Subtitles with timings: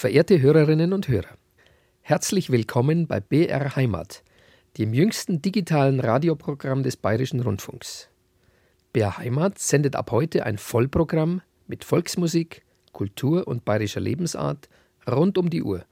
[0.00, 1.36] Verehrte Hörerinnen und Hörer,
[2.00, 4.22] herzlich willkommen bei BR Heimat,
[4.78, 8.08] dem jüngsten digitalen Radioprogramm des Bayerischen Rundfunks.
[8.94, 14.70] BR Heimat sendet ab heute ein Vollprogramm mit Volksmusik, Kultur und bayerischer Lebensart
[15.06, 15.84] rund um die Uhr.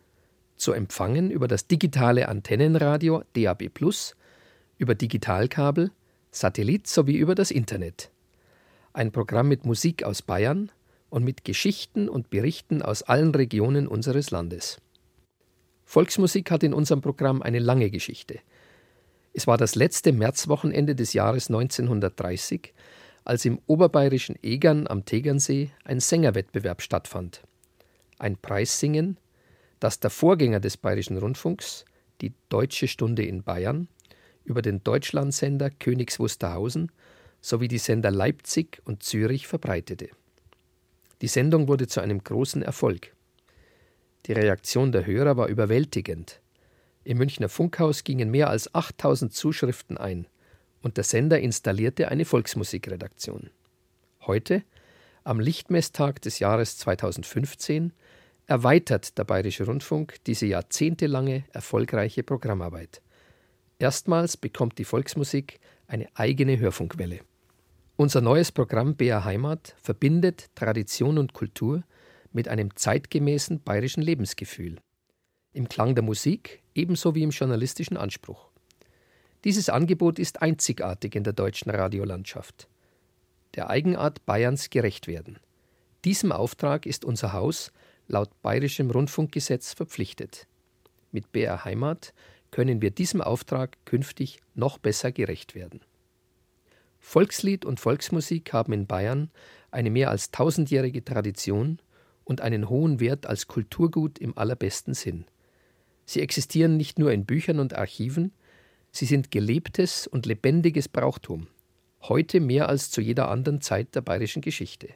[0.56, 3.64] Zu empfangen über das digitale Antennenradio DAB,
[4.78, 5.90] über Digitalkabel,
[6.30, 8.10] Satellit sowie über das Internet.
[8.94, 10.72] Ein Programm mit Musik aus Bayern
[11.10, 14.80] und mit Geschichten und Berichten aus allen Regionen unseres Landes.
[15.84, 18.40] Volksmusik hat in unserem Programm eine lange Geschichte.
[19.32, 22.74] Es war das letzte Märzwochenende des Jahres 1930,
[23.24, 27.42] als im oberbayerischen Egern am Tegernsee ein Sängerwettbewerb stattfand.
[28.18, 29.18] Ein Preissingen,
[29.80, 31.84] das der Vorgänger des Bayerischen Rundfunks,
[32.20, 33.88] die Deutsche Stunde in Bayern,
[34.44, 36.90] über den Deutschlandsender Königs Wusterhausen
[37.40, 40.08] sowie die Sender Leipzig und Zürich verbreitete.
[41.20, 43.14] Die Sendung wurde zu einem großen Erfolg.
[44.26, 46.40] Die Reaktion der Hörer war überwältigend.
[47.04, 50.26] Im Münchner Funkhaus gingen mehr als 8000 Zuschriften ein
[50.82, 53.50] und der Sender installierte eine Volksmusikredaktion.
[54.26, 54.62] Heute,
[55.24, 57.92] am Lichtmesstag des Jahres 2015,
[58.46, 63.02] erweitert der Bayerische Rundfunk diese jahrzehntelange erfolgreiche Programmarbeit.
[63.78, 67.20] Erstmals bekommt die Volksmusik eine eigene Hörfunkwelle.
[68.00, 71.82] Unser neues Programm BR Heimat verbindet Tradition und Kultur
[72.30, 74.76] mit einem zeitgemäßen bayerischen Lebensgefühl.
[75.52, 78.50] Im Klang der Musik ebenso wie im journalistischen Anspruch.
[79.42, 82.68] Dieses Angebot ist einzigartig in der deutschen Radiolandschaft.
[83.56, 85.40] Der Eigenart Bayerns gerecht werden.
[86.04, 87.72] Diesem Auftrag ist unser Haus
[88.06, 90.46] laut bayerischem Rundfunkgesetz verpflichtet.
[91.10, 92.14] Mit BR Heimat
[92.52, 95.80] können wir diesem Auftrag künftig noch besser gerecht werden.
[97.08, 99.30] Volkslied und Volksmusik haben in Bayern
[99.70, 101.78] eine mehr als tausendjährige Tradition
[102.22, 105.24] und einen hohen Wert als Kulturgut im allerbesten Sinn.
[106.04, 108.32] Sie existieren nicht nur in Büchern und Archiven,
[108.92, 111.46] sie sind gelebtes und lebendiges Brauchtum,
[112.02, 114.90] heute mehr als zu jeder anderen Zeit der bayerischen Geschichte.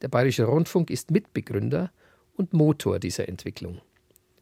[0.00, 1.92] Der Bayerische Rundfunk ist Mitbegründer
[2.32, 3.82] und Motor dieser Entwicklung.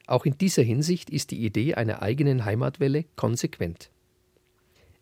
[0.06, 3.90] Auch in dieser Hinsicht ist die Idee einer eigenen Heimatwelle konsequent.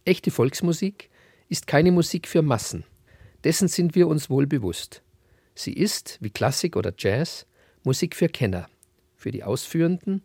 [0.06, 1.10] Echte Volksmusik
[1.48, 2.84] ist keine Musik für Massen.
[3.44, 5.02] Dessen sind wir uns wohl bewusst.
[5.54, 7.46] Sie ist, wie Klassik oder Jazz,
[7.84, 8.68] Musik für Kenner,
[9.16, 10.22] für die Ausführenden,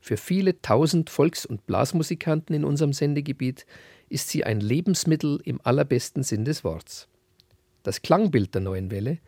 [0.00, 3.66] für viele tausend Volks- und Blasmusikanten in unserem Sendegebiet
[4.08, 7.08] ist sie ein Lebensmittel im allerbesten Sinn des Wortes.
[7.84, 9.18] Das Klangbild der neuen Welle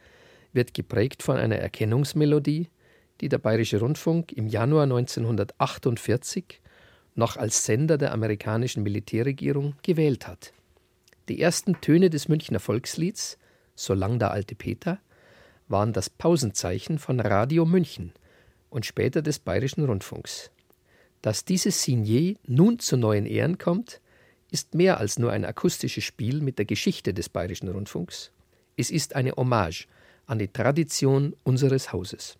[0.53, 2.69] wird geprägt von einer Erkennungsmelodie,
[3.21, 6.61] die der Bayerische Rundfunk im Januar 1948
[7.15, 10.53] noch als Sender der amerikanischen Militärregierung gewählt hat.
[11.29, 13.39] Die ersten Töne des Münchner Volkslieds,
[13.75, 15.01] Solang der alte Peter,
[15.69, 18.13] waren das Pausenzeichen von Radio München
[18.69, 20.51] und später des Bayerischen Rundfunks.
[21.23, 24.03] Dass dieses Signet nun zu neuen Ehren kommt,
[24.51, 28.31] ist mehr als nur ein akustisches Spiel mit der Geschichte des Bayerischen Rundfunks.
[28.77, 29.89] Es ist eine Hommage
[30.27, 32.37] an die Tradition unseres Hauses.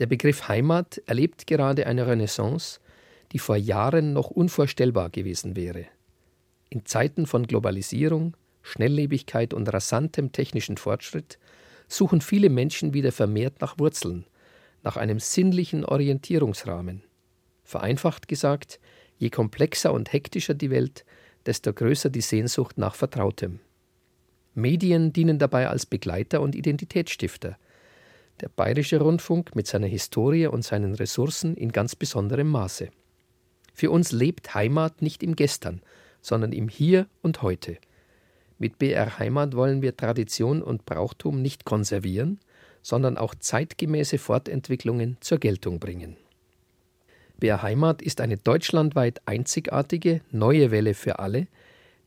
[0.00, 2.80] Der Begriff Heimat erlebt gerade eine Renaissance,
[3.30, 5.86] die vor Jahren noch unvorstellbar gewesen wäre.
[6.68, 11.38] In Zeiten von Globalisierung, Schnelllebigkeit und rasantem technischen Fortschritt
[11.88, 14.26] suchen viele Menschen wieder vermehrt nach Wurzeln,
[14.82, 17.04] nach einem sinnlichen Orientierungsrahmen.
[17.62, 18.80] Vereinfacht gesagt,
[19.18, 21.04] je komplexer und hektischer die Welt,
[21.46, 23.60] desto größer die Sehnsucht nach Vertrautem.
[24.54, 27.56] Medien dienen dabei als Begleiter und Identitätsstifter,
[28.40, 32.88] der Bayerische Rundfunk mit seiner Historie und seinen Ressourcen in ganz besonderem Maße.
[33.72, 35.82] Für uns lebt Heimat nicht im Gestern,
[36.26, 37.78] sondern im Hier und Heute.
[38.58, 42.40] Mit BR Heimat wollen wir Tradition und Brauchtum nicht konservieren,
[42.82, 46.16] sondern auch zeitgemäße Fortentwicklungen zur Geltung bringen.
[47.38, 51.46] BR Heimat ist eine deutschlandweit einzigartige neue Welle für alle,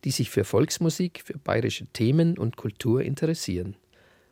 [0.04, 3.74] die sich für Volksmusik, für bayerische Themen und Kultur interessieren.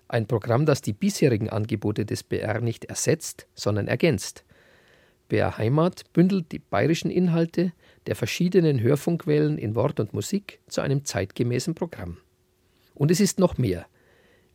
[0.07, 4.45] Ein Programm, das die bisherigen Angebote des BR nicht ersetzt, sondern ergänzt.
[5.29, 7.73] BR Heimat bündelt die bayerischen Inhalte
[8.09, 12.17] der verschiedenen Hörfunkwellen in Wort und Musik zu einem zeitgemäßen Programm.
[12.95, 13.85] Und es ist noch mehr.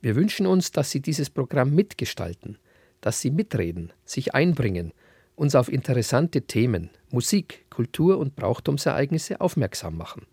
[0.01, 2.57] Wir wünschen uns, dass Sie dieses Programm mitgestalten,
[2.99, 4.91] dass Sie mitreden, sich einbringen,
[5.35, 10.25] uns auf interessante Themen, Musik, Kultur und Brauchtumsereignisse aufmerksam machen.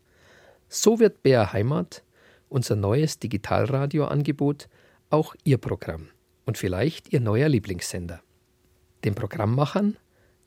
[0.71, 2.03] So wird BR Heimat,
[2.49, 4.71] unser neues Digitalradioangebot,
[5.11, 6.09] auch Ihr Programm
[6.47, 8.23] und vielleicht Ihr neuer Lieblingssender.
[9.05, 9.99] Den Programmmachern,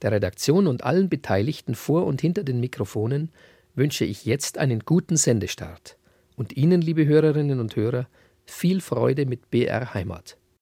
[0.04, 3.32] der Redaktion und allen Beteiligten vor und hinter den Mikrofonen
[3.74, 5.98] wünsche ich jetzt einen guten Sendestart
[6.36, 8.08] und Ihnen, liebe Hörerinnen und Hörer,
[8.46, 10.38] viel Freude mit BR Heimat.